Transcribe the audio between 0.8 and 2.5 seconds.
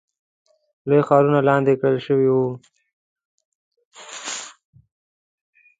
لوی ښارونه لاندې کړل شوي وو.